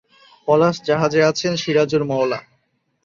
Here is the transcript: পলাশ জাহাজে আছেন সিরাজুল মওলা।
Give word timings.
পলাশ 0.47 0.75
জাহাজে 0.87 1.21
আছেন 1.23 1.53
সিরাজুল 1.55 2.03
মওলা। 2.03 2.39